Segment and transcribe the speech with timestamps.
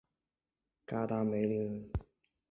[0.87, 1.91] 嘎达梅林人。